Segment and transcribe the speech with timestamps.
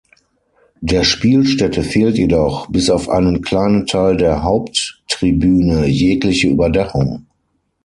[0.79, 7.27] Der Spielstätte fehlt jedoch, bis auf einen kleinen Teil der Haupttribüne, jegliche Überdachung.